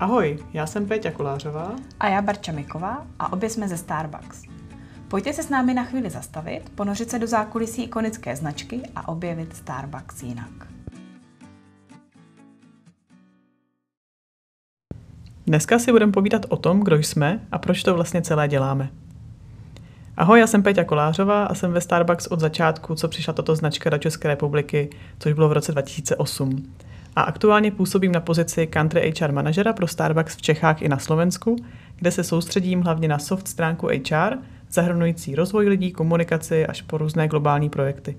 Ahoj, 0.00 0.38
já 0.52 0.66
jsem 0.66 0.86
Péťa 0.86 1.10
Kolářová. 1.10 1.76
A 2.00 2.08
já 2.08 2.22
Barča 2.22 2.52
Miková 2.52 3.06
a 3.18 3.32
obě 3.32 3.50
jsme 3.50 3.68
ze 3.68 3.76
Starbucks. 3.76 4.42
Pojďte 5.08 5.32
se 5.32 5.42
s 5.42 5.48
námi 5.48 5.74
na 5.74 5.84
chvíli 5.84 6.10
zastavit, 6.10 6.70
ponořit 6.74 7.10
se 7.10 7.18
do 7.18 7.26
zákulisí 7.26 7.82
ikonické 7.82 8.36
značky 8.36 8.82
a 8.96 9.08
objevit 9.08 9.56
Starbucks 9.56 10.22
jinak. 10.22 10.66
Dneska 15.46 15.78
si 15.78 15.92
budeme 15.92 16.12
povídat 16.12 16.46
o 16.48 16.56
tom, 16.56 16.80
kdo 16.80 16.96
jsme 16.96 17.40
a 17.52 17.58
proč 17.58 17.82
to 17.82 17.94
vlastně 17.94 18.22
celé 18.22 18.48
děláme. 18.48 18.90
Ahoj, 20.16 20.40
já 20.40 20.46
jsem 20.46 20.62
Peťa 20.62 20.84
Kolářová 20.84 21.44
a 21.44 21.54
jsem 21.54 21.72
ve 21.72 21.80
Starbucks 21.80 22.26
od 22.26 22.40
začátku, 22.40 22.94
co 22.94 23.08
přišla 23.08 23.32
tato 23.32 23.56
značka 23.56 23.90
do 23.90 23.98
České 23.98 24.28
republiky, 24.28 24.90
což 25.18 25.32
bylo 25.32 25.48
v 25.48 25.52
roce 25.52 25.72
2008. 25.72 26.72
A 27.16 27.22
aktuálně 27.22 27.70
působím 27.70 28.12
na 28.12 28.20
pozici 28.20 28.66
Country 28.66 29.12
HR 29.20 29.32
manažera 29.32 29.72
pro 29.72 29.86
Starbucks 29.86 30.36
v 30.36 30.42
Čechách 30.42 30.82
i 30.82 30.88
na 30.88 30.98
Slovensku, 30.98 31.56
kde 31.96 32.10
se 32.10 32.24
soustředím 32.24 32.80
hlavně 32.80 33.08
na 33.08 33.18
soft 33.18 33.48
stránku 33.48 33.86
HR, 33.86 34.36
zahrnující 34.70 35.34
rozvoj 35.34 35.68
lidí, 35.68 35.92
komunikaci 35.92 36.66
až 36.66 36.82
po 36.82 36.98
různé 36.98 37.28
globální 37.28 37.68
projekty. 37.68 38.16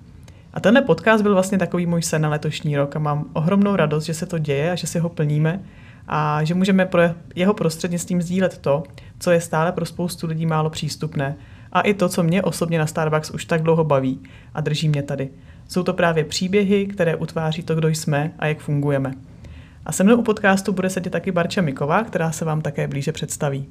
A 0.54 0.60
tenhle 0.60 0.82
podcast 0.82 1.24
byl 1.24 1.34
vlastně 1.34 1.58
takový 1.58 1.86
můj 1.86 2.02
sen 2.02 2.22
na 2.22 2.30
letošní 2.30 2.78
rok 2.78 2.96
a 2.96 3.00
mám 3.00 3.26
ohromnou 3.34 3.76
radost, 3.76 4.04
že 4.04 4.14
se 4.14 4.26
to 4.26 4.38
děje 4.38 4.72
a 4.72 4.76
že 4.76 4.88
si 4.88 5.00
ho 5.00 5.10
plníme 5.10 5.60
a 6.08 6.44
že 6.44 6.54
můžeme 6.54 6.86
pro 6.86 7.02
jeho 7.36 7.54
prostřednictvím 7.54 8.22
sdílet 8.22 8.58
to, 8.58 8.84
co 9.20 9.32
je 9.32 9.42
stále 9.42 9.72
pro 9.72 9.86
spoustu 9.86 10.28
lidí 10.28 10.46
málo 10.46 10.70
přístupné 10.70 11.36
a 11.72 11.82
i 11.82 11.94
to, 11.94 12.10
co 12.10 12.24
mě 12.24 12.44
osobně 12.44 12.80
na 12.80 12.88
Starbucks 12.88 13.30
už 13.30 13.46
tak 13.46 13.64
dlouho 13.64 13.84
baví 13.84 14.20
a 14.54 14.62
drží 14.62 14.90
mě 14.90 15.04
tady. 15.04 15.30
Jsou 15.68 15.84
to 15.84 15.94
právě 15.94 16.24
příběhy, 16.24 16.86
které 16.86 17.16
utváří 17.16 17.64
to, 17.64 17.76
kdo 17.76 17.88
jsme 17.88 18.32
a 18.40 18.48
jak 18.48 18.60
fungujeme. 18.60 19.14
A 19.86 19.92
se 19.92 20.04
mnou 20.04 20.16
u 20.16 20.22
podcastu 20.22 20.72
bude 20.74 20.90
sedět 20.90 21.10
taky 21.10 21.32
Barča 21.32 21.62
Miková, 21.62 22.04
která 22.04 22.32
se 22.32 22.46
vám 22.46 22.62
také 22.62 22.88
blíže 22.88 23.12
představí. 23.12 23.66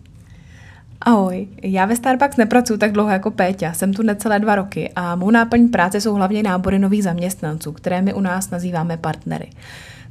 Ahoj, 1.00 1.48
já 1.62 1.86
ve 1.86 1.96
Starbucks 1.96 2.36
nepracuji 2.36 2.78
tak 2.78 2.92
dlouho 2.92 3.10
jako 3.10 3.30
Péťa, 3.30 3.72
jsem 3.72 3.94
tu 3.94 4.02
necelé 4.02 4.38
dva 4.38 4.54
roky 4.54 4.90
a 4.96 5.16
mou 5.16 5.30
náplň 5.30 5.68
práce 5.68 6.00
jsou 6.00 6.14
hlavně 6.14 6.42
nábory 6.42 6.78
nových 6.78 7.04
zaměstnanců, 7.04 7.72
které 7.72 8.02
my 8.02 8.14
u 8.14 8.20
nás 8.20 8.50
nazýváme 8.50 8.96
partnery. 8.96 9.50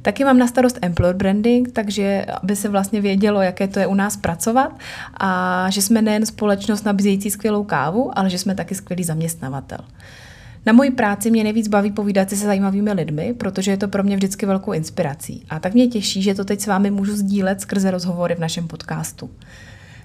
Taky 0.02 0.24
mám 0.24 0.38
na 0.38 0.46
starost 0.46 0.78
employer 0.82 1.16
branding, 1.16 1.72
takže 1.72 2.26
aby 2.42 2.56
se 2.56 2.68
vlastně 2.68 3.00
vědělo, 3.00 3.42
jaké 3.42 3.68
to 3.68 3.80
je 3.80 3.86
u 3.86 3.94
nás 3.94 4.16
pracovat 4.16 4.78
a 5.20 5.66
že 5.70 5.82
jsme 5.82 6.02
nejen 6.02 6.26
společnost 6.26 6.84
nabízející 6.84 7.30
skvělou 7.30 7.64
kávu, 7.64 8.18
ale 8.18 8.30
že 8.30 8.38
jsme 8.38 8.54
taky 8.54 8.74
skvělý 8.74 9.04
zaměstnavatel. 9.04 9.78
Na 10.66 10.72
moji 10.72 10.90
práci 10.90 11.30
mě 11.30 11.44
nejvíc 11.44 11.68
baví 11.68 11.92
povídat 11.92 12.30
si 12.30 12.36
se 12.36 12.46
zajímavými 12.46 12.92
lidmi, 12.92 13.34
protože 13.34 13.70
je 13.70 13.76
to 13.76 13.88
pro 13.88 14.02
mě 14.02 14.16
vždycky 14.16 14.46
velkou 14.46 14.72
inspirací. 14.72 15.44
A 15.50 15.58
tak 15.58 15.74
mě 15.74 15.86
těší, 15.86 16.22
že 16.22 16.34
to 16.34 16.44
teď 16.44 16.60
s 16.60 16.66
vámi 16.66 16.90
můžu 16.90 17.16
sdílet 17.16 17.60
skrze 17.60 17.90
rozhovory 17.90 18.34
v 18.34 18.38
našem 18.38 18.68
podcastu. 18.68 19.30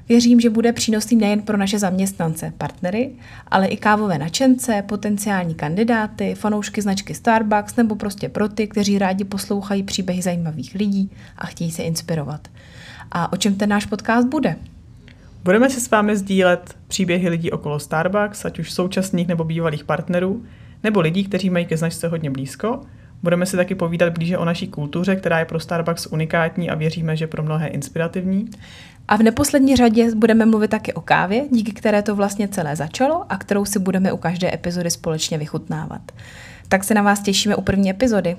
Věřím, 0.09 0.39
že 0.39 0.49
bude 0.49 0.73
přínosný 0.73 1.17
nejen 1.17 1.41
pro 1.41 1.57
naše 1.57 1.79
zaměstnance, 1.79 2.53
partnery, 2.57 3.11
ale 3.47 3.67
i 3.67 3.77
kávové 3.77 4.17
načence, 4.17 4.83
potenciální 4.87 5.55
kandidáty, 5.55 6.35
fanoušky 6.35 6.81
značky 6.81 7.13
Starbucks 7.13 7.75
nebo 7.75 7.95
prostě 7.95 8.29
pro 8.29 8.49
ty, 8.49 8.67
kteří 8.67 8.99
rádi 8.99 9.23
poslouchají 9.23 9.83
příběhy 9.83 10.21
zajímavých 10.21 10.75
lidí 10.75 11.11
a 11.37 11.45
chtějí 11.45 11.71
se 11.71 11.83
inspirovat. 11.83 12.47
A 13.11 13.33
o 13.33 13.37
čem 13.37 13.55
ten 13.55 13.69
náš 13.69 13.85
podcast 13.85 14.27
bude? 14.27 14.55
Budeme 15.45 15.69
si 15.69 15.81
s 15.81 15.91
vámi 15.91 16.17
sdílet 16.17 16.77
příběhy 16.87 17.29
lidí 17.29 17.51
okolo 17.51 17.79
Starbucks, 17.79 18.45
ať 18.45 18.59
už 18.59 18.71
současných 18.71 19.27
nebo 19.27 19.43
bývalých 19.43 19.83
partnerů, 19.83 20.43
nebo 20.83 20.99
lidí, 20.99 21.23
kteří 21.23 21.49
mají 21.49 21.65
ke 21.65 21.77
značce 21.77 22.07
hodně 22.07 22.29
blízko. 22.29 22.81
Budeme 23.23 23.45
si 23.45 23.57
taky 23.57 23.75
povídat 23.75 24.13
blíže 24.13 24.37
o 24.37 24.45
naší 24.45 24.67
kultuře, 24.67 25.15
která 25.15 25.39
je 25.39 25.45
pro 25.45 25.59
Starbucks 25.59 26.05
unikátní 26.05 26.69
a 26.69 26.75
věříme, 26.75 27.15
že 27.15 27.27
pro 27.27 27.43
mnohé 27.43 27.67
inspirativní. 27.67 28.49
A 29.07 29.15
v 29.15 29.23
neposlední 29.23 29.75
řadě 29.75 30.15
budeme 30.15 30.45
mluvit 30.45 30.71
taky 30.71 30.93
o 30.93 31.01
kávě, 31.01 31.45
díky 31.51 31.71
které 31.71 32.01
to 32.01 32.15
vlastně 32.15 32.47
celé 32.47 32.75
začalo 32.75 33.25
a 33.29 33.37
kterou 33.37 33.65
si 33.65 33.79
budeme 33.79 34.11
u 34.11 34.17
každé 34.17 34.53
epizody 34.53 34.91
společně 34.91 35.37
vychutnávat. 35.37 36.11
Tak 36.69 36.83
se 36.83 36.93
na 36.93 37.01
vás 37.01 37.19
těšíme 37.19 37.55
u 37.55 37.61
první 37.61 37.89
epizody. 37.89 38.37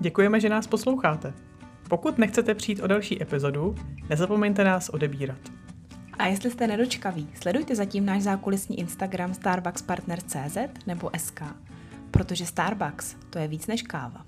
Děkujeme, 0.00 0.40
že 0.40 0.48
nás 0.48 0.66
posloucháte. 0.66 1.47
Pokud 1.88 2.18
nechcete 2.18 2.54
přijít 2.54 2.80
o 2.82 2.86
další 2.86 3.22
epizodu, 3.22 3.74
nezapomeňte 4.10 4.64
nás 4.64 4.88
odebírat. 4.88 5.38
A 6.18 6.26
jestli 6.26 6.50
jste 6.50 6.66
nedočkaví, 6.66 7.28
sledujte 7.40 7.74
zatím 7.74 8.06
náš 8.06 8.22
zákulisní 8.22 8.78
Instagram 8.78 9.34
starbuckspartner.cz 9.34 10.56
nebo 10.86 11.10
SK, 11.18 11.42
protože 12.10 12.46
Starbucks 12.46 13.16
to 13.30 13.38
je 13.38 13.48
víc 13.48 13.66
než 13.66 13.82
káva. 13.82 14.27